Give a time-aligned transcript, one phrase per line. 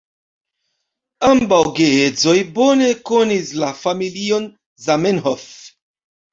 [1.27, 4.51] Ambaŭ geedzoj bone konis la familion
[4.89, 5.49] Zamenhof.